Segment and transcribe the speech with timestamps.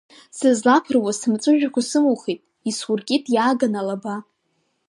[0.37, 4.15] Сызлаԥыруаз сымҵәыжәҩақәа сымухит, исуркит иааган алаба.